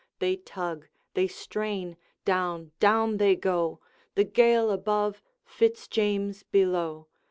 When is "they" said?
0.17-0.35, 1.13-1.27, 3.17-3.35